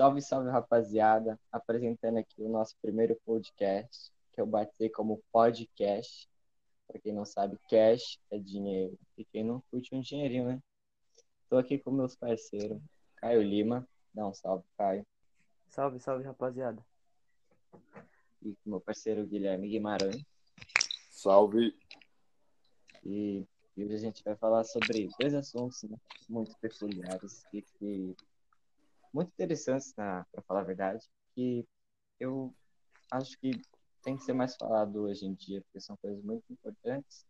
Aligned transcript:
Salve, 0.00 0.22
salve, 0.22 0.48
rapaziada. 0.48 1.38
Apresentando 1.52 2.16
aqui 2.16 2.40
o 2.40 2.48
nosso 2.48 2.74
primeiro 2.80 3.14
podcast, 3.16 4.10
que 4.32 4.40
eu 4.40 4.46
batizei 4.46 4.88
como 4.88 5.22
podcast. 5.30 6.26
Para 6.88 6.98
quem 6.98 7.12
não 7.12 7.26
sabe, 7.26 7.58
cash 7.68 8.18
é 8.30 8.38
dinheiro. 8.38 8.98
E 9.18 9.26
quem 9.26 9.44
não 9.44 9.62
curte 9.70 9.94
um 9.94 10.00
dinheirinho, 10.00 10.46
né? 10.46 10.62
Tô 11.50 11.58
aqui 11.58 11.76
com 11.78 11.90
meus 11.90 12.16
parceiros, 12.16 12.80
Caio 13.16 13.42
Lima. 13.42 13.86
Dá 14.14 14.26
um 14.26 14.32
salve, 14.32 14.64
Caio. 14.78 15.06
Salve, 15.68 16.00
salve, 16.00 16.24
rapaziada. 16.24 16.82
E 18.40 18.54
com 18.54 18.70
meu 18.70 18.80
parceiro 18.80 19.26
Guilherme 19.26 19.68
Guimarães. 19.68 20.24
Salve. 21.10 21.76
E, 23.04 23.46
e 23.76 23.84
hoje 23.84 23.96
a 23.96 23.98
gente 23.98 24.24
vai 24.24 24.34
falar 24.34 24.64
sobre 24.64 25.10
dois 25.20 25.34
assuntos 25.34 25.82
né, 25.82 25.98
muito 26.26 26.56
peculiares 26.56 27.44
e 27.52 27.60
que 27.60 28.16
muito 29.12 29.30
interessantes, 29.32 29.92
para 29.92 30.24
falar 30.46 30.60
a 30.60 30.64
verdade, 30.64 31.06
que 31.34 31.66
eu 32.18 32.54
acho 33.10 33.38
que 33.38 33.60
tem 34.02 34.16
que 34.16 34.22
ser 34.22 34.32
mais 34.32 34.56
falado 34.56 35.02
hoje 35.02 35.26
em 35.26 35.34
dia, 35.34 35.60
porque 35.62 35.80
são 35.80 35.96
coisas 35.96 36.22
muito 36.22 36.44
importantes 36.50 37.26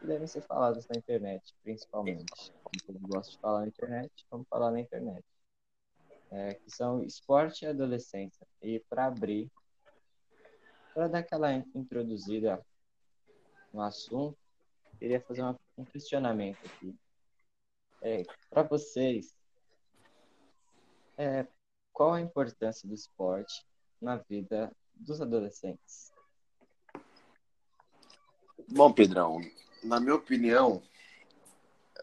que 0.00 0.06
devem 0.06 0.26
ser 0.26 0.40
faladas 0.42 0.86
na 0.88 0.96
internet, 0.96 1.54
principalmente. 1.62 2.52
Como 2.86 2.98
eu 2.98 3.08
gosto 3.08 3.32
de 3.32 3.38
falar 3.38 3.60
na 3.60 3.68
internet, 3.68 4.26
vamos 4.30 4.48
falar 4.48 4.70
na 4.70 4.80
internet. 4.80 5.24
É, 6.30 6.54
que 6.54 6.70
são 6.70 7.02
esporte 7.02 7.64
e 7.64 7.68
adolescência. 7.68 8.46
E 8.62 8.80
para 8.88 9.06
abrir, 9.06 9.50
para 10.94 11.08
dar 11.08 11.18
aquela 11.18 11.52
introduzida 11.52 12.64
no 13.72 13.82
assunto, 13.82 14.38
queria 14.98 15.20
fazer 15.20 15.42
uma, 15.42 15.58
um 15.76 15.84
questionamento 15.84 16.58
aqui. 16.64 16.96
É, 18.02 18.22
para 18.48 18.62
vocês, 18.62 19.36
é, 21.20 21.46
qual 21.92 22.14
a 22.14 22.20
importância 22.20 22.88
do 22.88 22.94
esporte 22.94 23.66
na 24.00 24.16
vida 24.16 24.74
dos 24.94 25.20
adolescentes? 25.20 26.10
Bom, 28.66 28.90
Pedrão, 28.90 29.38
na 29.84 30.00
minha 30.00 30.14
opinião, 30.14 30.82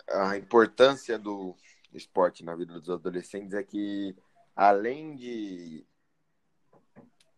a 0.08 0.38
importância 0.38 1.18
do 1.18 1.56
esporte 1.92 2.46
na 2.46 2.54
vida 2.54 2.80
dos 2.80 2.92
adolescentes 2.92 3.56
é 3.56 3.64
que, 3.64 4.16
além 4.56 5.16
de, 5.16 5.84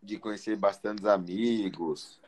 de 0.04 0.20
conhecer 0.20 0.58
bastantes 0.58 1.06
amigos, 1.06 2.20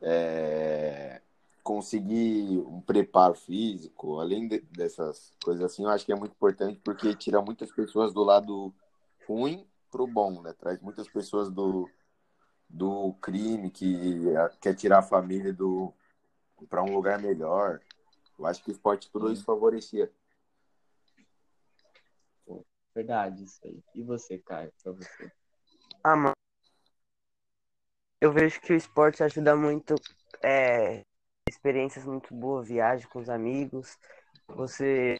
é, 0.00 1.20
conseguir 1.68 2.60
um 2.60 2.80
preparo 2.80 3.34
físico, 3.34 4.18
além 4.20 4.48
de, 4.48 4.60
dessas 4.60 5.34
coisas 5.44 5.62
assim, 5.62 5.82
eu 5.82 5.90
acho 5.90 6.06
que 6.06 6.10
é 6.10 6.16
muito 6.16 6.32
importante 6.32 6.80
porque 6.82 7.14
tira 7.14 7.42
muitas 7.42 7.70
pessoas 7.70 8.10
do 8.14 8.24
lado 8.24 8.74
ruim 9.26 9.68
pro 9.90 10.06
bom, 10.06 10.40
né? 10.40 10.54
Traz 10.54 10.80
muitas 10.80 11.06
pessoas 11.06 11.50
do, 11.50 11.86
do 12.66 13.12
crime 13.20 13.70
que 13.70 14.24
quer 14.62 14.74
tirar 14.76 15.00
a 15.00 15.02
família 15.02 15.52
do 15.52 15.92
para 16.70 16.82
um 16.82 16.94
lugar 16.94 17.20
melhor. 17.20 17.82
Eu 18.38 18.46
acho 18.46 18.64
que 18.64 18.70
o 18.70 18.72
esporte 18.72 19.10
tudo 19.10 19.30
isso 19.30 19.44
favorecia. 19.44 20.10
Verdade, 22.94 23.44
isso 23.44 23.60
aí. 23.62 23.78
E 23.94 24.02
você, 24.02 24.38
Caio, 24.38 24.72
pra 24.82 24.92
você? 24.92 25.30
Ah, 26.02 26.16
mano. 26.16 26.32
Eu 28.22 28.32
vejo 28.32 28.58
que 28.58 28.72
o 28.72 28.76
esporte 28.76 29.22
ajuda 29.22 29.54
muito 29.54 29.94
é, 30.42 31.04
experiências 31.48 32.04
muito 32.04 32.34
boas, 32.34 32.68
viagem 32.68 33.08
com 33.08 33.18
os 33.18 33.28
amigos, 33.28 33.98
você 34.48 35.18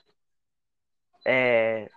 é, 1.27 1.89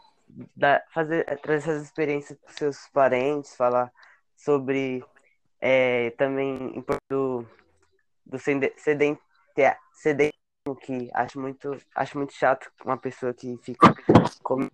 dá, 0.56 0.84
fazer, 0.94 1.26
é, 1.28 1.36
trazer 1.36 1.70
essas 1.70 1.84
experiências 1.84 2.38
para 2.40 2.54
seus 2.54 2.88
parentes, 2.90 3.56
falar 3.56 3.92
sobre 4.36 5.04
é, 5.60 6.12
também 6.12 6.84
do, 7.10 7.46
do 8.26 8.38
sedentismo, 8.40 9.20
que 10.82 11.10
acho 11.14 11.40
muito, 11.40 11.78
acho 11.96 12.18
muito 12.18 12.34
chato 12.34 12.72
uma 12.84 12.98
pessoa 12.98 13.34
que 13.34 13.58
fica 13.58 13.94
comendo 14.44 14.72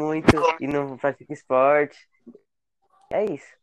muito 0.00 0.36
e 0.60 0.66
não 0.66 0.96
pratica 0.96 1.32
esporte. 1.32 2.08
É 3.10 3.24
isso. 3.24 3.56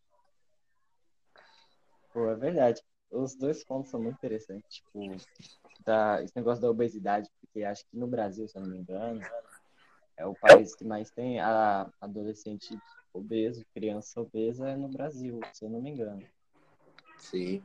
Pô, 2.12 2.30
é 2.30 2.36
verdade 2.36 2.84
os 3.14 3.36
dois 3.36 3.64
pontos 3.64 3.92
são 3.92 4.02
muito 4.02 4.16
interessantes. 4.16 4.78
Tipo, 4.78 5.00
da, 5.86 6.22
esse 6.24 6.36
negócio 6.36 6.62
da 6.62 6.70
obesidade, 6.70 7.30
porque 7.40 7.64
acho 7.64 7.86
que 7.88 7.98
no 7.98 8.08
Brasil, 8.08 8.48
se 8.48 8.58
eu 8.58 8.62
não 8.62 8.70
me 8.70 8.78
engano, 8.80 9.22
é 10.18 10.26
o 10.26 10.34
país 10.34 10.76
que 10.76 10.84
mais 10.84 11.10
tem 11.12 11.40
a 11.40 11.90
adolescente 12.02 12.78
obeso, 13.14 13.66
criança 13.74 14.22
obesa 14.22 14.70
é 14.70 14.76
no 14.76 14.90
Brasil, 14.90 15.40
se 15.54 15.64
eu 15.66 15.70
não 15.70 15.82
me 15.82 15.92
engano. 15.92 16.26
Sim. 17.20 17.64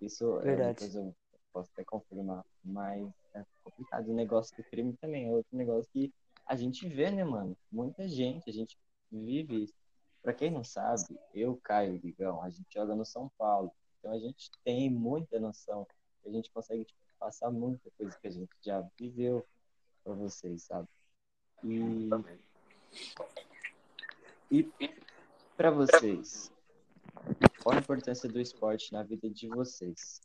Isso 0.00 0.40
é 0.40 0.56
Verdade. 0.56 0.98
é 0.98 1.00
eu 1.00 1.14
posso 1.52 1.70
até 1.72 1.84
confirmar, 1.84 2.44
mas 2.64 3.08
é 3.34 3.44
complicado. 3.62 4.08
O 4.08 4.14
negócio 4.14 4.56
do 4.56 4.64
crime 4.64 4.92
também 4.94 5.28
é 5.28 5.30
outro 5.30 5.56
negócio 5.56 5.88
que 5.92 6.12
a 6.46 6.56
gente 6.56 6.88
vê, 6.88 7.10
né, 7.10 7.24
mano? 7.24 7.56
Muita 7.70 8.08
gente, 8.08 8.50
a 8.50 8.52
gente 8.52 8.76
vive 9.10 9.64
isso. 9.64 9.74
Pra 10.22 10.32
quem 10.32 10.50
não 10.50 10.64
sabe, 10.64 11.18
eu, 11.34 11.56
Caio 11.62 12.00
Ligão, 12.02 12.42
a 12.42 12.50
gente 12.50 12.66
joga 12.72 12.94
no 12.94 13.04
São 13.04 13.30
Paulo. 13.38 13.72
Então 14.02 14.12
a 14.12 14.18
gente 14.18 14.50
tem 14.64 14.90
muita 14.90 15.38
noção, 15.38 15.86
a 16.26 16.28
gente 16.28 16.50
consegue 16.50 16.84
tipo, 16.84 16.98
passar 17.20 17.52
muita 17.52 17.88
coisa 17.92 18.18
que 18.20 18.26
a 18.26 18.32
gente 18.32 18.50
já 18.60 18.84
viveu 18.98 19.46
para 20.02 20.12
vocês, 20.12 20.64
sabe? 20.64 20.88
E, 21.62 22.10
e 24.50 24.68
para 25.56 25.70
vocês, 25.70 26.50
qual 27.62 27.76
a 27.76 27.78
importância 27.78 28.28
do 28.28 28.40
esporte 28.40 28.92
na 28.92 29.04
vida 29.04 29.30
de 29.30 29.46
vocês? 29.46 30.20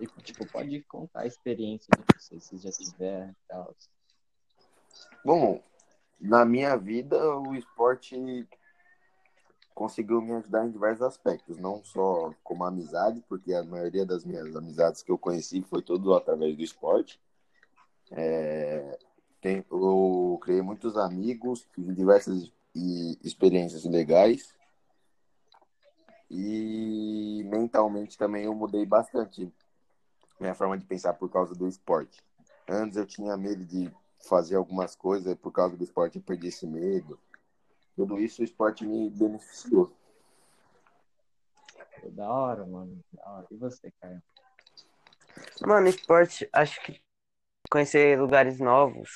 E, 0.00 0.06
tipo, 0.22 0.46
pode 0.50 0.82
contar 0.84 1.20
a 1.20 1.26
experiência 1.26 1.88
de 1.94 2.16
vocês, 2.16 2.42
se 2.42 2.56
já 2.56 2.70
tiver 2.70 3.28
e 3.28 3.36
tal. 3.46 3.76
Bom, 5.22 5.62
na 6.18 6.46
minha 6.46 6.74
vida, 6.76 7.36
o 7.36 7.54
esporte 7.54 8.16
conseguiu 9.74 10.20
me 10.22 10.32
ajudar 10.34 10.64
em 10.64 10.70
diversos 10.70 11.02
aspectos, 11.02 11.58
não 11.58 11.82
só 11.84 12.32
como 12.44 12.64
amizade, 12.64 13.22
porque 13.28 13.52
a 13.52 13.64
maioria 13.64 14.06
das 14.06 14.24
minhas 14.24 14.54
amizades 14.54 15.02
que 15.02 15.10
eu 15.10 15.18
conheci 15.18 15.60
foi 15.62 15.82
tudo 15.82 16.14
através 16.14 16.56
do 16.56 16.62
esporte. 16.62 17.20
É, 18.10 18.98
tem, 19.40 19.64
eu 19.70 20.38
criei 20.40 20.62
muitos 20.62 20.96
amigos, 20.96 21.66
tive 21.74 21.92
diversas 21.92 22.52
e, 22.74 23.18
experiências 23.22 23.84
legais 23.84 24.54
e 26.30 27.44
mentalmente 27.46 28.16
também 28.16 28.44
eu 28.44 28.54
mudei 28.54 28.84
bastante 28.86 29.52
minha 30.40 30.54
forma 30.54 30.76
de 30.76 30.84
pensar 30.84 31.14
por 31.14 31.30
causa 31.30 31.54
do 31.54 31.68
esporte. 31.68 32.22
Antes 32.68 32.96
eu 32.96 33.06
tinha 33.06 33.36
medo 33.36 33.64
de 33.64 33.90
fazer 34.28 34.56
algumas 34.56 34.96
coisas 34.96 35.34
por 35.36 35.52
causa 35.52 35.76
do 35.76 35.84
esporte 35.84 36.16
eu 36.16 36.22
perdi 36.22 36.48
esse 36.48 36.66
medo 36.66 37.18
tudo 37.96 38.18
isso 38.18 38.42
o 38.42 38.44
esporte 38.44 38.84
me 38.84 39.10
beneficiou. 39.10 39.92
Da 42.10 42.30
hora, 42.30 42.66
mano. 42.66 43.02
Da 43.12 43.30
hora. 43.30 43.46
E 43.50 43.56
você, 43.56 43.90
Caio? 44.00 44.22
Mano, 45.66 45.88
esporte, 45.88 46.48
acho 46.52 46.80
que 46.82 47.00
conhecer 47.70 48.18
lugares 48.20 48.60
novos, 48.60 49.10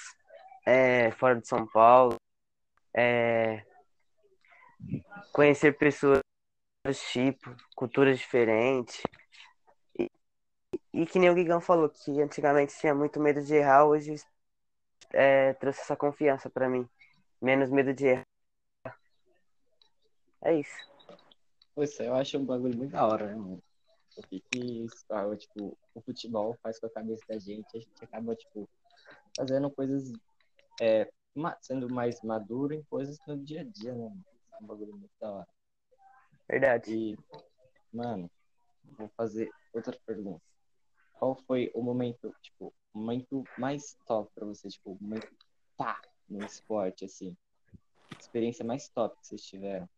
é, 0.66 1.11
fora 1.12 1.41
de 1.41 1.47
São 1.47 1.66
Paulo, 1.66 2.16
é, 2.94 3.65
conhecer 5.33 5.77
pessoas 5.77 6.21
do 6.84 6.93
tipo, 6.93 7.55
culturas 7.77 8.19
diferentes. 8.19 9.03
E, 9.99 10.10
e 10.93 11.06
que 11.06 11.19
nem 11.19 11.31
o 11.31 11.34
Guigão 11.34 11.60
falou, 11.60 11.89
que 11.89 12.21
antigamente 12.21 12.78
tinha 12.78 12.95
muito 12.95 13.21
medo 13.21 13.43
de 13.43 13.55
errar, 13.55 13.84
hoje 13.84 14.16
é, 15.13 15.53
trouxe 15.54 15.80
essa 15.80 15.97
confiança 15.97 16.48
para 16.51 16.69
mim. 16.69 16.89
Menos 17.41 17.71
medo 17.71 17.95
de 17.95 18.07
errar. 18.07 18.27
É 20.43 20.55
isso. 20.55 20.89
Pois 21.75 21.99
eu 22.01 22.15
acho 22.15 22.39
um 22.39 22.45
bagulho 22.45 22.77
muito 22.77 22.93
da 22.93 23.07
hora, 23.07 23.27
né, 23.27 23.35
mano? 23.35 23.63
O 24.17 24.23
que 24.23 24.41
que 24.41 24.87
ah, 25.11 25.37
tipo, 25.37 25.79
o 25.95 26.01
futebol 26.01 26.57
faz 26.63 26.79
com 26.81 26.87
a 26.87 26.91
cabeça 26.91 27.25
da 27.29 27.39
gente, 27.39 27.77
a 27.77 27.79
gente 27.79 28.05
acaba, 28.05 28.35
tipo, 28.35 28.69
fazendo 29.37 29.71
coisas, 29.71 30.13
é, 30.81 31.09
sendo 31.61 31.89
mais 31.89 32.21
maduro 32.23 32.75
em 32.75 32.83
coisas 32.85 33.19
no 33.27 33.37
dia 33.39 33.61
a 33.61 33.65
dia, 33.65 33.95
né? 33.95 34.13
É 34.55 34.63
um 34.63 34.67
bagulho 34.67 34.97
muito 34.97 35.13
da 35.21 35.31
hora. 35.31 35.49
Verdade. 36.49 36.93
E, 36.93 37.19
mano, 37.93 38.29
vou 38.97 39.09
fazer 39.17 39.51
outra 39.73 39.97
pergunta. 40.05 40.43
Qual 41.15 41.37
foi 41.47 41.71
o 41.75 41.83
momento, 41.83 42.35
tipo, 42.43 42.73
o 42.93 42.99
momento 42.99 43.45
mais 43.57 43.97
top 44.07 44.31
pra 44.35 44.47
você, 44.47 44.69
tipo, 44.69 44.93
o 44.93 44.99
momento 45.01 45.29
pá, 45.77 46.01
no 46.29 46.45
esporte, 46.45 47.05
assim? 47.05 47.37
Experiência 48.19 48.65
mais 48.65 48.89
top 48.89 49.17
que 49.21 49.27
vocês 49.29 49.43
tiveram? 49.43 49.89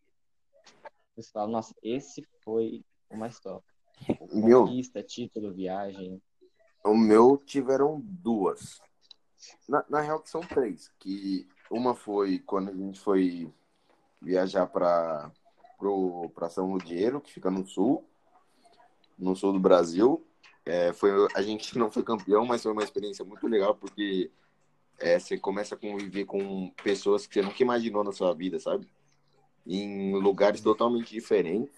Você 1.23 1.31
fala, 1.31 1.51
nossa, 1.51 1.75
esse 1.83 2.27
foi 2.43 2.85
o 3.11 3.17
mais 3.17 3.39
top. 3.41 3.65
Meu, 4.33 4.65
Conquista, 4.65 5.03
título, 5.03 5.53
viagem. 5.53 6.21
O 6.85 6.97
meu 6.97 7.37
tiveram 7.37 8.01
duas. 8.01 8.81
Na, 9.69 9.85
na 9.89 10.01
real, 10.01 10.21
que 10.21 10.31
são 10.31 10.41
três. 10.41 10.91
Que 10.99 11.47
uma 11.71 11.95
foi 11.95 12.39
quando 12.39 12.71
a 12.71 12.75
gente 12.75 12.99
foi 12.99 13.53
viajar 14.21 14.67
para 14.67 15.31
São 16.51 16.73
Ludieiro, 16.73 17.21
que 17.21 17.33
fica 17.33 17.51
no 17.51 17.67
sul, 17.67 18.05
no 19.19 19.37
sul 19.37 19.53
do 19.53 19.61
Brasil. 19.61 20.25
É, 20.65 20.93
foi, 20.93 21.11
a 21.35 21.43
gente 21.43 21.77
não 21.79 21.91
foi 21.91 22.03
campeão, 22.03 22.45
mas 22.47 22.63
foi 22.63 22.73
uma 22.73 22.85
experiência 22.85 23.25
muito 23.25 23.47
legal, 23.47 23.75
porque 23.75 24.31
é, 24.99 25.19
você 25.19 25.39
começa 25.39 25.75
a 25.75 25.79
conviver 25.79 26.25
com 26.25 26.71
pessoas 26.83 27.27
que 27.27 27.35
você 27.35 27.43
nunca 27.43 27.63
imaginou 27.63 28.05
na 28.05 28.13
sua 28.13 28.35
vida, 28.35 28.59
sabe? 28.59 28.87
Em 29.67 30.15
lugares 30.15 30.61
totalmente 30.61 31.11
diferentes. 31.11 31.75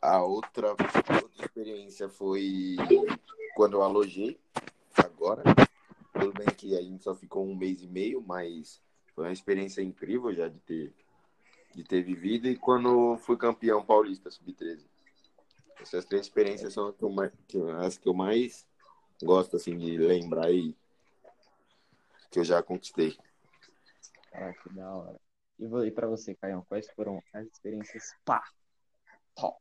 A 0.00 0.22
outra, 0.22 0.70
outra 0.70 1.44
experiência 1.44 2.08
foi 2.08 2.76
quando 3.54 3.74
eu 3.74 3.82
alojei, 3.82 4.38
agora. 4.96 5.42
Tudo 6.12 6.32
bem 6.32 6.46
que 6.56 6.76
a 6.76 6.82
gente 6.82 7.02
só 7.02 7.14
ficou 7.14 7.46
um 7.46 7.54
mês 7.54 7.82
e 7.82 7.86
meio, 7.86 8.22
mas 8.22 8.80
foi 9.14 9.24
uma 9.24 9.32
experiência 9.32 9.82
incrível 9.82 10.32
já 10.34 10.48
de 10.48 10.58
ter, 10.60 10.94
de 11.74 11.84
ter 11.84 12.02
vivido. 12.02 12.48
E 12.48 12.56
quando 12.56 13.16
fui 13.18 13.36
campeão 13.36 13.84
paulista 13.84 14.30
sub-13. 14.30 14.84
Essas 15.80 16.04
três 16.04 16.26
experiências 16.26 16.72
são 16.72 16.88
as 16.88 16.94
que, 16.96 17.04
eu 17.04 17.10
mais, 17.10 17.32
as 17.84 17.98
que 17.98 18.08
eu 18.08 18.14
mais 18.14 18.66
gosto 19.22 19.56
assim, 19.56 19.76
de 19.76 19.96
lembrar 19.96 20.50
e 20.50 20.74
que 22.30 22.38
eu 22.38 22.44
já 22.44 22.62
conquistei. 22.62 23.16
Ah, 24.32 24.52
que 24.52 24.68
da 24.74 24.90
hora. 24.90 25.25
E, 25.58 25.64
e 25.64 25.90
para 25.90 26.06
você, 26.06 26.34
Caião, 26.34 26.64
quais 26.68 26.88
foram 26.90 27.22
as 27.32 27.46
experiências 27.46 28.14
pá, 28.24 28.42
top? 29.34 29.58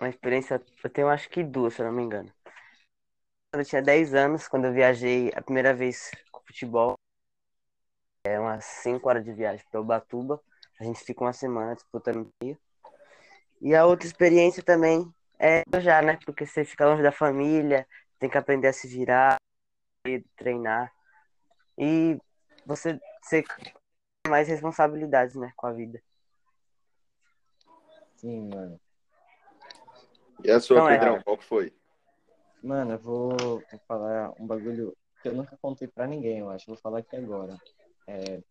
Uma 0.00 0.08
experiência, 0.08 0.60
eu 0.82 0.90
tenho 0.90 1.08
acho 1.08 1.28
que 1.28 1.44
duas, 1.44 1.74
se 1.74 1.82
eu 1.82 1.86
não 1.86 1.92
me 1.92 2.02
engano. 2.02 2.32
Quando 3.52 3.60
eu 3.60 3.64
tinha 3.64 3.80
10 3.80 4.12
anos, 4.12 4.48
quando 4.48 4.64
eu 4.64 4.72
viajei 4.72 5.30
a 5.32 5.40
primeira 5.40 5.72
vez 5.72 6.10
com 6.32 6.40
futebol, 6.40 6.94
é 8.24 8.40
umas 8.40 8.64
5 8.64 9.08
horas 9.08 9.24
de 9.24 9.32
viagem 9.32 9.64
para 9.70 9.80
Ubatuba. 9.80 10.42
A 10.80 10.84
gente 10.84 11.04
fica 11.04 11.22
uma 11.22 11.32
semana 11.32 11.74
disputando 11.74 12.28
dia. 12.42 12.58
E 13.60 13.74
a 13.74 13.86
outra 13.86 14.06
experiência 14.06 14.62
também 14.62 15.08
é 15.38 15.62
já, 15.80 16.02
né? 16.02 16.18
Porque 16.24 16.44
você 16.44 16.64
fica 16.64 16.86
longe 16.86 17.02
da 17.02 17.12
família, 17.12 17.86
tem 18.18 18.28
que 18.28 18.38
aprender 18.38 18.68
a 18.68 18.72
se 18.72 18.88
virar, 18.88 19.36
treinar. 20.36 20.92
E 21.78 22.18
você, 22.66 22.98
você 23.22 23.44
mais 24.28 24.48
responsabilidades, 24.48 25.34
né, 25.34 25.52
com 25.56 25.66
a 25.66 25.72
vida. 25.72 26.02
Sim, 28.16 28.48
mano. 28.48 28.80
E 30.42 30.50
a 30.50 30.58
sua, 30.60 30.76
então, 30.76 30.88
Pedrão, 30.88 31.16
é... 31.16 31.22
qual 31.22 31.38
que 31.38 31.44
foi? 31.44 31.72
Mano, 32.62 32.92
eu 32.92 32.98
vou, 32.98 33.36
vou, 33.38 33.62
falar 33.86 34.32
um 34.40 34.46
bagulho 34.46 34.96
que 35.20 35.28
eu 35.28 35.34
nunca 35.34 35.56
contei 35.60 35.86
pra 35.86 36.06
ninguém, 36.06 36.38
eu 36.38 36.50
acho. 36.50 36.66
Vou 36.66 36.76
falar 36.76 37.00
aqui 37.00 37.16
agora. 37.16 37.56
É... 38.06 38.42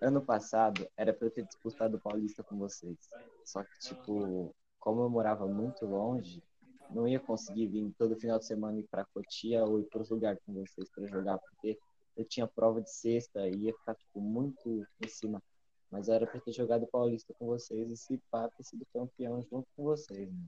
Ano 0.00 0.20
passado 0.20 0.88
era 0.96 1.12
pra 1.12 1.26
eu 1.26 1.30
ter 1.30 1.44
disputado 1.44 1.96
o 1.96 2.00
Paulista 2.00 2.42
com 2.42 2.56
vocês. 2.56 2.96
Só 3.44 3.62
que, 3.64 3.78
tipo, 3.80 4.54
como 4.78 5.02
eu 5.02 5.10
morava 5.10 5.46
muito 5.46 5.86
longe, 5.86 6.42
não 6.90 7.08
ia 7.08 7.18
conseguir 7.18 7.66
vir 7.66 7.92
todo 7.98 8.16
final 8.16 8.38
de 8.38 8.46
semana 8.46 8.78
ir 8.78 8.86
pra 8.90 9.04
Cotia 9.06 9.64
ou 9.64 9.80
ir 9.80 9.84
pros 9.84 10.10
lugares 10.10 10.40
com 10.44 10.52
vocês 10.52 10.88
pra 10.90 11.06
jogar, 11.06 11.38
porque 11.38 11.78
eu 12.16 12.24
tinha 12.24 12.46
prova 12.46 12.80
de 12.80 12.90
sexta 12.90 13.46
e 13.48 13.64
ia 13.64 13.74
ficar, 13.74 13.94
tipo, 13.94 14.20
muito 14.20 14.86
em 15.00 15.08
cima. 15.08 15.42
Mas 15.90 16.08
era 16.08 16.26
pra 16.26 16.40
ter 16.40 16.52
jogado 16.52 16.86
Paulista 16.86 17.34
com 17.38 17.46
vocês 17.46 17.90
e 17.90 17.96
se 17.96 18.18
pá, 18.30 18.48
ter 18.48 18.64
sido 18.64 18.86
campeão 18.92 19.42
junto 19.50 19.68
com 19.76 19.84
vocês, 19.84 20.30
né? 20.32 20.44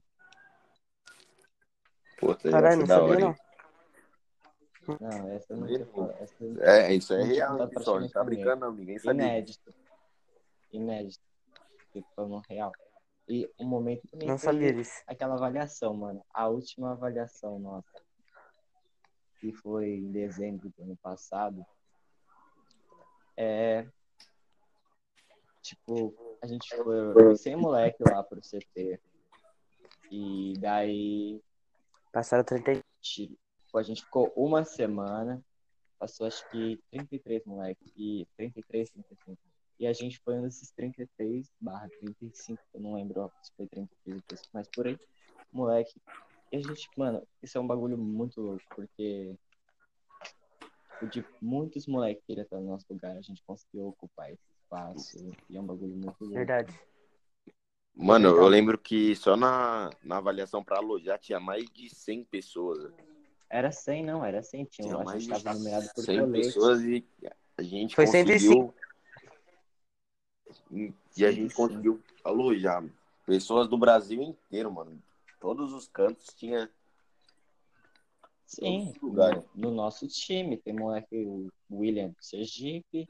Puta, 2.18 2.50
Caralho, 2.50 2.78
não 2.80 2.86
da 2.86 3.02
hora, 3.02 3.20
não. 3.20 3.36
Não, 5.00 5.30
essa 5.30 5.52
eu 5.52 5.56
não. 5.56 6.10
Essa 6.12 6.44
é, 6.60 6.94
isso 6.94 7.12
é 7.12 7.22
real, 7.22 7.69
pessoal. 7.69 8.00
Não 8.00 8.08
tá 8.08 8.22
brincando, 8.24 8.66
não. 8.66 8.72
Ninguém 8.72 8.98
sabe. 8.98 9.22
Inédito. 9.22 9.74
Inédito. 10.72 11.24
Ficou 11.92 12.28
no 12.28 12.40
real. 12.48 12.72
E 13.28 13.50
um 13.58 13.66
momento 13.66 14.06
também 14.08 14.28
não 14.28 14.38
sabia 14.38 14.72
disso. 14.72 15.02
aquela 15.06 15.34
avaliação, 15.34 15.92
mano. 15.94 16.24
A 16.32 16.48
última 16.48 16.92
avaliação 16.92 17.58
nossa 17.58 18.06
que 19.38 19.52
foi 19.52 19.88
em 19.88 20.10
dezembro 20.10 20.72
do 20.76 20.82
ano 20.82 20.96
passado, 20.96 21.64
é. 23.36 23.86
Tipo, 25.62 26.14
a 26.42 26.46
gente 26.46 26.74
foi 26.76 27.36
sem 27.36 27.56
moleque 27.56 28.02
lá 28.02 28.22
pro 28.22 28.40
CT. 28.40 29.00
E 30.10 30.54
daí. 30.58 31.42
Passaram 32.12 32.44
30. 32.44 32.82
Tipo, 33.00 33.36
a 33.74 33.82
gente 33.82 34.04
ficou 34.04 34.32
uma 34.36 34.64
semana. 34.64 35.44
Passou 35.98 36.26
acho 36.26 36.48
que 36.50 36.80
33 36.90 37.44
moleques. 37.44 37.92
E 37.96 38.26
33, 38.36 38.90
35. 38.90 39.38
E 39.78 39.86
a 39.86 39.92
gente 39.92 40.18
foi 40.20 40.34
um 40.38 40.42
desses 40.42 40.70
33 40.70 41.52
barra 41.60 41.88
35, 42.00 42.62
eu 42.72 42.80
não 42.80 42.94
lembro 42.94 43.30
se 43.42 43.52
foi 43.54 43.66
33 43.66 44.48
mas 44.52 44.68
por 44.68 44.86
aí. 44.86 44.98
Moleque, 45.52 46.00
a 46.56 46.61
gente, 46.61 46.88
mano, 46.97 47.26
isso 47.43 47.58
é 47.58 47.61
um 47.61 47.67
bagulho 47.67 47.97
muito 47.99 48.41
louco, 48.41 48.64
porque 48.75 49.35
de 51.11 51.25
muitos 51.41 51.87
moleques 51.87 52.25
queriam 52.25 52.44
estar 52.44 52.58
no 52.58 52.69
nosso 52.69 52.87
lugar, 52.91 53.17
a 53.17 53.20
gente 53.20 53.43
conseguiu 53.44 53.88
ocupar 53.88 54.31
esse 54.31 54.43
espaço, 54.62 55.31
e 55.49 55.56
é 55.56 55.61
um 55.61 55.67
bagulho 55.67 55.94
muito 55.94 56.17
louco. 56.20 56.35
Verdade. 56.35 56.79
Mano, 57.94 58.29
eu 58.29 58.47
lembro 58.47 58.79
que 58.79 59.17
só 59.17 59.37
na, 59.37 59.91
na 60.03 60.19
avaliação 60.19 60.62
para 60.62 60.79
alojar 60.79 61.19
tinha 61.19 61.41
mais 61.41 61.64
de 61.70 61.88
100 61.88 62.25
pessoas. 62.25 62.93
Era 63.49 63.73
100, 63.73 64.05
não, 64.05 64.25
era 64.25 64.43
100. 64.43 64.64
Tinha, 64.67 64.88
tinha 64.88 65.05
mais 65.05 65.25
de 65.25 65.32
estava 65.32 65.56
numerado 65.56 65.88
por 65.94 66.05
100 66.05 66.20
colete. 66.20 66.47
pessoas 66.47 66.82
e 66.82 67.06
a 67.56 67.62
gente 67.62 67.94
Foi 67.94 68.05
conseguiu... 68.05 68.75
105. 70.70 70.94
E 71.17 71.25
a 71.25 71.31
gente 71.31 71.55
conseguiu 71.55 72.03
alojar 72.23 72.85
pessoas 73.25 73.69
do 73.69 73.79
Brasil 73.79 74.23
inteiro, 74.23 74.70
mano 74.70 75.00
todos 75.40 75.72
os 75.72 75.88
cantos 75.88 76.26
tinha. 76.34 76.70
Sim, 78.46 78.92
no, 79.02 79.44
no, 79.56 79.70
nosso 79.72 80.06
time 80.06 80.56
tem 80.56 80.72
moleque, 80.72 81.16
o 81.16 81.50
William 81.68 82.10
de 82.10 82.24
Sergipe, 82.24 83.08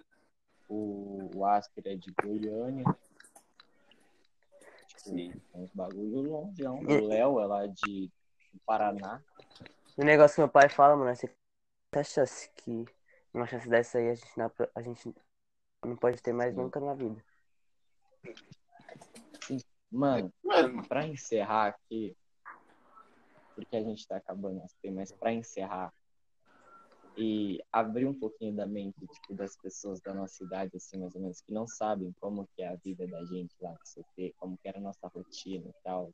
o, 0.67 1.31
o 1.35 1.45
Asker 1.45 1.87
é 1.89 1.95
de 1.95 2.11
Goiânia. 2.23 2.85
Tipo, 4.87 5.01
Sim. 5.01 5.31
Tem 5.53 5.63
uns 5.63 5.71
bagulho 5.73 6.23
longe. 6.23 6.63
O 6.65 7.07
Léo 7.07 7.39
é 7.39 7.47
lá 7.47 7.67
de 7.67 8.11
do 8.57 8.61
Paraná. 8.65 9.23
O 9.97 10.05
negócio 10.05 10.35
que 10.35 10.41
meu 10.41 10.49
pai 10.49 10.69
fala, 10.69 10.97
mano, 10.97 11.11
é 11.11 11.17
que 11.17 11.29
a 11.95 12.03
chance 12.03 12.51
que 12.57 12.85
uma 13.33 13.47
chance 13.47 13.69
dessa 13.69 13.99
aí 13.99 14.11
a 14.11 14.15
gente, 14.15 14.39
não, 14.39 14.53
a 14.75 14.83
gente 14.83 15.15
não 15.85 15.97
pode 15.97 16.23
ter 16.23 16.33
mais 16.33 16.55
Sim. 16.55 16.63
nunca 16.63 16.81
na 16.81 16.95
vida. 16.95 17.23
Mano, 19.97 20.31
Mano, 20.45 20.87
pra 20.87 21.07
encerrar 21.07 21.69
aqui, 21.69 22.15
porque 23.55 23.75
a 23.75 23.83
gente 23.83 24.01
está 24.01 24.19
acabando 24.19 24.63
as 24.63 24.75
temas 24.75 25.11
para 25.11 25.33
encerrar 25.33 25.91
e 27.17 27.59
abrir 27.73 28.07
um 28.07 28.13
pouquinho 28.13 28.55
da 28.55 28.67
mente 28.67 29.07
tipo, 29.07 29.35
das 29.35 29.57
pessoas 29.57 29.99
da 30.03 30.13
nossa 30.13 30.45
idade, 30.45 30.77
assim, 30.77 30.99
mais 30.99 31.15
ou 31.15 31.23
menos, 31.23 31.41
que 31.41 31.51
não 31.51 31.67
sabem 31.67 32.15
como 32.21 32.47
que 32.55 32.63
é 32.63 32.69
a 32.69 32.77
vida 32.77 33.07
da 33.07 33.25
gente 33.25 33.55
lá 33.59 33.73
no 33.73 33.79
CT, 33.87 34.35
como 34.37 34.59
que 34.59 34.69
era 34.69 34.77
a 34.77 34.83
nossa 34.83 35.09
rotina 35.09 35.67
e 35.67 35.75
tal. 35.83 36.13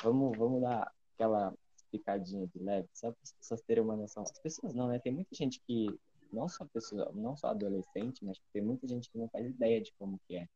Vamos, 0.00 0.38
vamos 0.38 0.62
dar 0.62 0.92
aquela 1.14 1.52
explicadinha 1.76 2.46
de 2.46 2.58
leve, 2.60 2.88
só 2.94 3.10
para 3.10 3.20
as 3.24 3.32
pessoas 3.32 3.62
terem 3.62 3.82
uma 3.82 3.96
noção. 3.96 4.22
As 4.22 4.38
pessoas 4.38 4.72
não, 4.74 4.86
né? 4.86 5.00
Tem 5.00 5.12
muita 5.12 5.34
gente 5.34 5.60
que, 5.66 5.98
não 6.32 6.48
só 6.48 6.64
pessoa, 6.66 7.10
não 7.12 7.36
só 7.36 7.48
adolescente, 7.48 8.24
mas 8.24 8.38
tem 8.52 8.62
muita 8.62 8.86
gente 8.86 9.10
que 9.10 9.18
não 9.18 9.28
faz 9.28 9.44
ideia 9.44 9.80
de 9.80 9.92
como 9.98 10.20
que 10.28 10.36
é. 10.36 10.46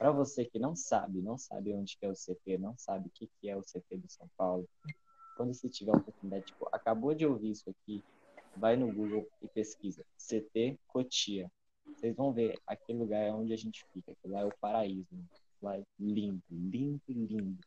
Para 0.00 0.12
você 0.12 0.46
que 0.46 0.58
não 0.58 0.74
sabe, 0.74 1.20
não 1.20 1.36
sabe 1.36 1.74
onde 1.74 1.94
é 2.00 2.08
o 2.08 2.14
CT, 2.14 2.56
não 2.56 2.74
sabe 2.78 3.08
o 3.08 3.10
que, 3.10 3.28
que 3.38 3.50
é 3.50 3.54
o 3.54 3.60
CT 3.60 3.98
de 3.98 4.10
São 4.10 4.26
Paulo, 4.34 4.66
quando 5.36 5.52
você 5.52 5.68
tiver 5.68 5.92
a 5.92 5.98
oportunidade, 5.98 6.46
tipo, 6.46 6.66
acabou 6.72 7.12
de 7.14 7.26
ouvir 7.26 7.50
isso 7.50 7.68
aqui, 7.68 8.02
vai 8.56 8.78
no 8.78 8.90
Google 8.90 9.28
e 9.42 9.48
pesquisa 9.48 10.02
CT 10.16 10.78
Cotia. 10.88 11.52
Vocês 11.84 12.16
vão 12.16 12.32
ver, 12.32 12.58
aquele 12.66 12.98
lugar 12.98 13.20
é 13.20 13.30
onde 13.30 13.52
a 13.52 13.58
gente 13.58 13.84
fica, 13.92 14.12
aquele 14.12 14.32
lá 14.32 14.40
é 14.40 14.46
o 14.46 14.54
paraíso. 14.58 15.06
Lá 15.60 15.76
é 15.76 15.82
lindo, 15.98 16.42
lindo, 16.50 17.02
lindo. 17.06 17.58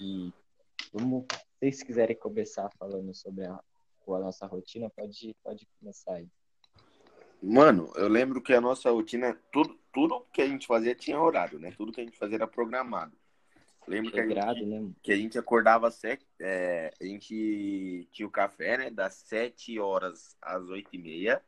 E 0.00 0.32
vamos, 0.92 1.24
se 1.30 1.38
vocês 1.60 1.82
quiserem 1.84 2.16
começar 2.16 2.68
falando 2.76 3.14
sobre 3.14 3.46
a, 3.46 3.54
a 3.54 4.18
nossa 4.18 4.44
rotina, 4.44 4.90
pode, 4.90 5.36
pode 5.44 5.68
começar 5.78 6.14
aí. 6.14 6.26
Mano, 7.40 7.92
eu 7.94 8.08
lembro 8.08 8.42
que 8.42 8.52
a 8.52 8.60
nossa 8.60 8.90
rotina, 8.90 9.40
tudo, 9.52 9.79
tudo 9.92 10.26
que 10.32 10.42
a 10.42 10.46
gente 10.46 10.66
fazia 10.66 10.94
tinha 10.94 11.20
horário, 11.20 11.58
né? 11.58 11.72
Tudo 11.76 11.92
que 11.92 12.00
a 12.00 12.04
gente 12.04 12.18
fazia 12.18 12.36
era 12.36 12.46
programado. 12.46 13.16
Lembro 13.88 14.12
que 14.12 14.20
a, 14.20 14.28
gente, 14.28 14.64
né? 14.66 14.90
que 15.02 15.12
a 15.12 15.16
gente 15.16 15.38
acordava 15.38 15.90
sete, 15.90 16.24
é, 16.38 16.92
a 17.00 17.04
gente 17.04 18.08
tinha 18.12 18.26
o 18.26 18.30
café, 18.30 18.78
né? 18.78 18.90
Das 18.90 19.14
sete 19.14 19.78
horas 19.80 20.36
às 20.40 20.68
oito 20.68 20.90
e 20.92 20.98
meia. 20.98 21.42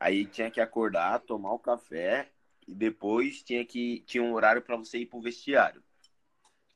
Aí 0.00 0.26
tinha 0.26 0.50
que 0.50 0.60
acordar, 0.60 1.20
tomar 1.20 1.52
o 1.52 1.58
café 1.58 2.28
e 2.66 2.74
depois 2.74 3.42
tinha 3.42 3.64
que 3.64 4.02
tinha 4.06 4.22
um 4.22 4.32
horário 4.32 4.62
para 4.62 4.76
você 4.76 4.98
ir 4.98 5.06
pro 5.06 5.20
vestiário. 5.20 5.82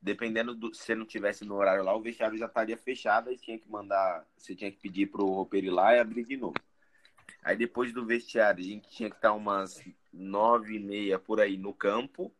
dependendo 0.00 0.54
do 0.54 0.72
se 0.72 0.84
você 0.84 0.94
não 0.94 1.04
tivesse 1.04 1.44
no 1.44 1.56
horário 1.56 1.82
lá, 1.82 1.96
o 1.96 2.00
vestiário 2.00 2.38
já 2.38 2.46
estaria 2.46 2.76
fechado 2.76 3.32
e 3.32 3.36
tinha 3.36 3.58
que 3.58 3.68
mandar, 3.68 4.24
você 4.36 4.54
tinha 4.54 4.70
que 4.70 4.78
pedir 4.78 5.06
pro 5.10 5.26
roupeiro 5.26 5.66
ir 5.66 5.70
lá 5.70 5.96
e 5.96 5.98
abrir 5.98 6.24
de 6.24 6.36
novo. 6.36 6.54
Aí 7.46 7.56
depois 7.56 7.92
do 7.92 8.04
vestiário, 8.04 8.60
a 8.60 8.66
gente 8.66 8.90
tinha 8.90 9.08
que 9.08 9.14
estar 9.14 9.32
umas 9.32 9.80
nove 10.12 10.74
e 10.74 10.80
meia 10.80 11.16
por 11.16 11.40
aí 11.40 11.56
no 11.56 11.72
campo. 11.72 12.34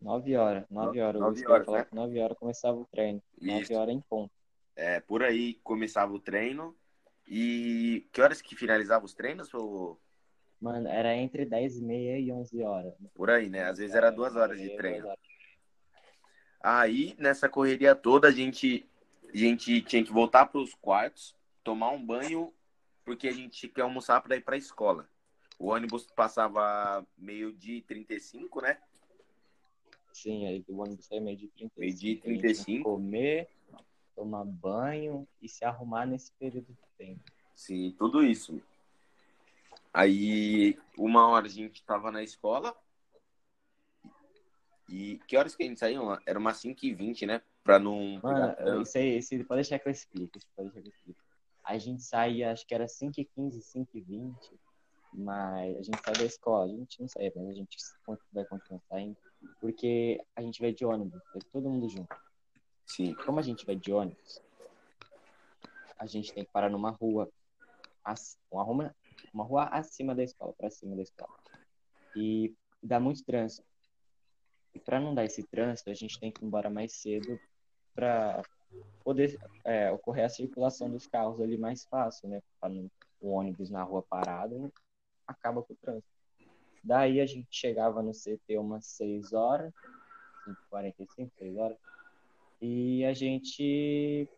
Nove 0.00 0.34
horas, 0.34 0.64
nove 0.70 0.98
horas. 0.98 1.20
Nove 1.20 1.42
Nove 1.42 1.52
horas, 1.52 1.68
horas, 1.68 1.84
né? 1.84 1.88
nove 1.92 2.18
horas 2.18 2.38
começava 2.38 2.78
o 2.78 2.86
treino. 2.86 3.22
Nove 3.38 3.60
Isso. 3.64 3.74
horas 3.74 3.94
em 3.94 4.00
ponto. 4.00 4.32
É, 4.74 4.98
por 5.00 5.22
aí 5.22 5.60
começava 5.62 6.10
o 6.10 6.18
treino. 6.18 6.74
E 7.26 8.08
que 8.10 8.22
horas 8.22 8.40
que 8.40 8.56
finalizava 8.56 9.04
os 9.04 9.12
treinos? 9.12 9.52
Ou 9.52 10.00
Mano, 10.58 10.88
era 10.88 11.14
entre 11.14 11.44
10 11.44 11.76
e 11.76 11.84
meia 11.84 12.18
e 12.18 12.32
11 12.32 12.62
horas. 12.62 12.94
por 13.14 13.28
aí, 13.28 13.50
né? 13.50 13.64
Às 13.64 13.76
vezes 13.76 13.94
era 13.94 14.10
duas 14.10 14.34
horas 14.34 14.58
de 14.58 14.74
treino. 14.74 15.06
horas. 15.06 15.20
Aí, 16.62 17.14
nessa 17.18 17.46
correria 17.46 17.94
toda, 17.94 18.28
a 18.28 18.32
gente, 18.32 18.88
a 19.34 19.36
gente 19.36 19.82
tinha 19.82 20.02
que 20.02 20.10
voltar 20.10 20.46
para 20.46 20.62
os 20.62 20.74
quartos, 20.74 21.36
tomar 21.62 21.90
um 21.90 22.02
banho, 22.02 22.54
porque 23.08 23.26
a 23.26 23.32
gente 23.32 23.66
quer 23.68 23.80
almoçar 23.80 24.20
para 24.20 24.36
ir 24.36 24.42
para 24.42 24.54
a 24.54 24.58
escola. 24.58 25.08
O 25.58 25.68
ônibus 25.68 26.06
passava 26.14 27.02
meio-dia 27.16 27.78
e 27.78 27.80
35, 27.80 28.60
né? 28.60 28.78
Sim, 30.12 30.46
aí 30.46 30.62
o 30.68 30.78
ônibus 30.78 31.06
saía 31.06 31.18
meio 31.18 31.38
de 31.38 31.48
35. 31.48 31.80
Meio-dia 31.80 32.12
e 32.12 32.12
A 32.12 32.16
gente 32.16 32.22
tinha 32.22 32.36
que 32.36 32.42
35. 32.42 32.84
Comer, 32.84 33.48
tomar 34.14 34.44
banho 34.44 35.26
e 35.40 35.48
se 35.48 35.64
arrumar 35.64 36.04
nesse 36.04 36.30
período 36.32 36.66
de 36.66 36.84
tempo. 36.98 37.22
Sim, 37.54 37.94
tudo 37.96 38.22
isso. 38.22 38.60
Aí, 39.90 40.78
uma 40.98 41.26
hora 41.28 41.46
a 41.46 41.50
gente 41.50 41.82
tava 41.84 42.12
na 42.12 42.22
escola. 42.22 42.76
E 44.86 45.18
que 45.26 45.34
horas 45.34 45.56
que 45.56 45.62
a 45.62 45.66
gente 45.66 45.80
saiu? 45.80 46.02
Era 46.26 46.38
umas 46.38 46.58
5h20, 46.58 47.26
né? 47.26 47.40
Pra 47.64 47.78
não 47.78 48.20
Mano, 48.22 48.54
trânsito. 48.54 48.82
isso 48.82 48.98
aí, 48.98 49.16
isso, 49.16 49.44
pode 49.46 49.62
deixar 49.62 49.78
que 49.78 49.88
eu 49.88 49.92
explique. 49.92 50.40
Pode 50.54 50.68
deixar 50.68 50.82
que 50.82 50.88
eu 50.88 50.92
explique. 50.92 51.27
A 51.68 51.76
gente 51.76 52.02
saía, 52.02 52.50
acho 52.50 52.66
que 52.66 52.74
era 52.74 52.86
5h15, 52.86 53.60
5h20, 53.60 54.34
mas 55.12 55.76
a 55.76 55.82
gente 55.82 56.00
sai 56.02 56.14
da 56.14 56.24
escola. 56.24 56.64
A 56.64 56.74
gente 56.74 56.98
não 56.98 57.06
saía, 57.06 57.30
mas 57.36 57.46
a 57.46 57.52
gente 57.52 57.76
vai 58.32 58.46
continuar 58.46 58.80
saindo, 58.88 59.18
porque 59.60 60.18
a 60.34 60.40
gente 60.40 60.62
vai 60.62 60.72
de 60.72 60.86
ônibus, 60.86 61.20
vai 61.30 61.42
todo 61.52 61.68
mundo 61.68 61.86
junto. 61.86 62.16
Sim, 62.86 63.12
Como 63.16 63.38
a 63.38 63.42
gente 63.42 63.66
vai 63.66 63.76
de 63.76 63.92
ônibus, 63.92 64.40
a 65.98 66.06
gente 66.06 66.32
tem 66.32 66.42
que 66.42 66.50
parar 66.50 66.70
numa 66.70 66.90
rua, 66.90 67.30
uma 68.50 68.62
rua, 68.62 68.96
uma 69.34 69.44
rua 69.44 69.64
acima 69.64 70.14
da 70.14 70.24
escola, 70.24 70.54
para 70.54 70.70
cima 70.70 70.96
da 70.96 71.02
escola. 71.02 71.38
E 72.16 72.54
dá 72.82 72.98
muito 72.98 73.22
trânsito. 73.26 73.68
E 74.74 74.80
para 74.80 74.98
não 74.98 75.14
dar 75.14 75.26
esse 75.26 75.42
trânsito, 75.42 75.90
a 75.90 75.94
gente 75.94 76.18
tem 76.18 76.32
que 76.32 76.42
ir 76.42 76.46
embora 76.46 76.70
mais 76.70 76.94
cedo 76.94 77.38
para 77.94 78.42
poder 79.04 79.38
é, 79.64 79.90
ocorrer 79.90 80.24
a 80.26 80.28
circulação 80.28 80.90
dos 80.90 81.06
carros 81.06 81.40
ali 81.40 81.56
mais 81.56 81.84
fácil, 81.84 82.28
né? 82.28 82.40
O 83.20 83.30
ônibus 83.30 83.70
na 83.70 83.82
rua 83.82 84.02
parado 84.02 84.72
acaba 85.26 85.62
com 85.62 85.72
o 85.72 85.76
trânsito. 85.76 86.08
Daí 86.82 87.20
a 87.20 87.26
gente 87.26 87.48
chegava 87.50 88.02
no 88.02 88.14
CT 88.14 88.58
umas 88.58 88.86
6 88.86 89.32
horas, 89.32 89.72
5h45, 90.44 91.30
6 91.38 91.56
horas, 91.56 91.76
e 92.60 93.04
a 93.04 93.12
gente 93.12 94.28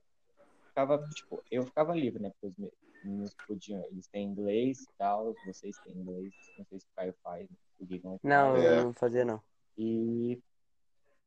ficava, 0.68 1.06
tipo, 1.08 1.42
eu 1.50 1.64
ficava 1.64 1.94
livre, 1.94 2.22
né? 2.22 2.30
Porque 2.30 2.46
os 2.46 2.56
me- 2.56 2.72
meninos 3.02 3.36
podiam, 3.46 3.84
eles 3.90 4.06
têm 4.08 4.26
inglês 4.26 4.82
e 4.82 4.88
tal, 4.98 5.36
vocês 5.44 5.78
têm 5.78 5.94
inglês, 5.94 6.32
não 6.56 6.64
sei 6.66 6.80
se 6.80 6.86
o 6.86 6.96
Caio 6.96 7.14
faz, 7.22 7.48
o 7.78 7.84
Gui 7.86 8.00
não 8.02 8.18
Não, 8.22 8.56
eu 8.56 8.84
não 8.84 8.94
fazia 8.94 9.24
não. 9.24 9.42
E 9.76 10.38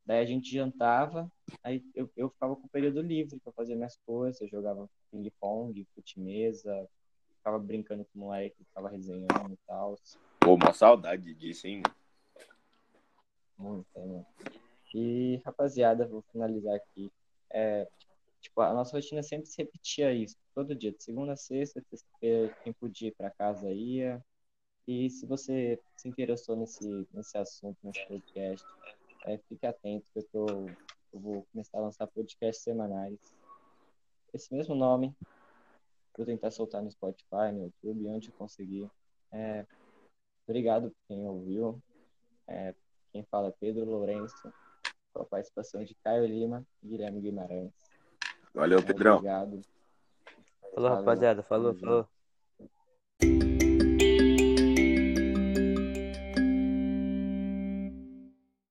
daí 0.05 0.19
a 0.19 0.25
gente 0.25 0.51
jantava, 0.51 1.31
aí 1.63 1.83
eu, 1.95 2.09
eu 2.15 2.29
ficava 2.29 2.55
com 2.55 2.65
o 2.65 2.69
período 2.69 3.01
livre 3.01 3.39
para 3.39 3.53
fazer 3.53 3.75
minhas 3.75 3.97
coisas, 4.05 4.41
eu 4.41 4.47
jogava 4.47 4.89
ping-pong, 5.11 5.85
fute-mesa, 5.95 6.89
ficava 7.37 7.59
brincando 7.59 8.05
com 8.05 8.19
o 8.19 8.23
moleque, 8.23 8.63
ficava 8.63 8.89
resenhando 8.89 9.53
e 9.53 9.57
tal. 9.67 9.97
pô, 10.39 10.55
uma 10.55 10.73
saudade 10.73 11.33
disso, 11.33 11.67
hein? 11.67 11.83
Muito, 13.57 13.87
né? 13.99 14.25
E, 14.93 15.41
rapaziada, 15.45 16.07
vou 16.07 16.21
finalizar 16.31 16.75
aqui. 16.75 17.11
É, 17.49 17.87
tipo, 18.41 18.61
a 18.61 18.73
nossa 18.73 18.95
rotina 18.95 19.23
sempre 19.23 19.47
se 19.47 19.57
repetia 19.57 20.13
isso, 20.13 20.37
todo 20.53 20.75
dia, 20.75 20.91
de 20.91 21.03
segunda 21.03 21.33
a 21.33 21.37
sexta, 21.37 21.81
sexta-feira, 21.89 22.55
quem 22.63 22.73
podia 22.73 23.07
ir 23.07 23.15
para 23.15 23.31
casa 23.31 23.71
ia. 23.71 24.23
E 24.87 25.09
se 25.09 25.25
você 25.25 25.79
se 25.95 26.07
interessou 26.07 26.55
nesse, 26.55 27.07
nesse 27.13 27.37
assunto, 27.37 27.77
nesse 27.83 28.05
podcast, 28.05 28.67
é, 29.25 29.37
fique 29.37 29.65
atento, 29.65 30.09
que 30.11 30.19
eu, 30.19 30.23
tô, 30.23 30.47
eu 31.13 31.19
vou 31.19 31.47
começar 31.51 31.77
a 31.77 31.81
lançar 31.81 32.07
podcasts 32.07 32.63
semanais. 32.63 33.19
Esse 34.33 34.53
mesmo 34.53 34.75
nome, 34.75 35.15
vou 36.17 36.25
tentar 36.25 36.51
soltar 36.51 36.81
no 36.81 36.91
Spotify, 36.91 37.51
no 37.53 37.63
YouTube, 37.65 38.07
onde 38.07 38.29
eu 38.29 38.33
conseguir. 38.35 38.89
É, 39.31 39.65
obrigado 40.47 40.89
por 40.89 40.97
quem 41.07 41.27
ouviu. 41.27 41.81
É, 42.47 42.73
quem 43.11 43.23
fala 43.23 43.49
é 43.49 43.55
Pedro 43.59 43.85
Lourenço, 43.85 44.53
com 45.13 45.21
a 45.21 45.25
participação 45.25 45.83
de 45.83 45.95
Caio 45.95 46.25
Lima 46.25 46.65
e 46.81 46.87
Guilherme 46.87 47.21
Guimarães. 47.21 47.71
Valeu, 48.53 48.83
Pedrão. 48.83 49.17
Obrigado. 49.17 49.61
Falou, 50.73 50.89
rapaziada. 50.89 51.43
Falou, 51.43 51.73
falou. 51.75 52.07